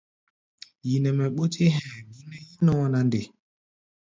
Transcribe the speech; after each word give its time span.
Yi 0.87 0.95
nɛ 1.01 1.09
mɛ 1.17 1.25
ɓútí 1.35 1.63
hɛ̧ɛ̧, 1.75 1.99
bó 2.07 2.17
nɛ́ 2.29 2.37
yí-nɔɔ 2.47 2.85
na 2.91 2.99
nde? 3.07 3.21